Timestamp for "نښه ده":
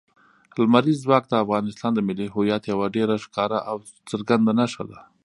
4.59-4.99